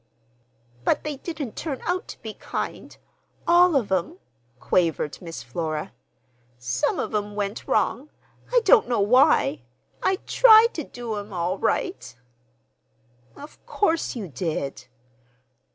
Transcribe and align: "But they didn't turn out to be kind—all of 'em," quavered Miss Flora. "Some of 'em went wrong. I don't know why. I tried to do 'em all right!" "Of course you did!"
"But 0.83 1.03
they 1.03 1.17
didn't 1.17 1.55
turn 1.55 1.79
out 1.85 2.07
to 2.07 2.21
be 2.23 2.33
kind—all 2.33 3.75
of 3.75 3.91
'em," 3.91 4.17
quavered 4.59 5.21
Miss 5.21 5.43
Flora. 5.43 5.93
"Some 6.57 6.97
of 6.97 7.13
'em 7.13 7.35
went 7.35 7.67
wrong. 7.67 8.09
I 8.51 8.61
don't 8.63 8.87
know 8.89 8.99
why. 8.99 9.61
I 10.01 10.15
tried 10.25 10.73
to 10.73 10.83
do 10.83 11.13
'em 11.17 11.31
all 11.33 11.59
right!" 11.59 12.15
"Of 13.35 13.63
course 13.67 14.15
you 14.15 14.27
did!" 14.27 14.87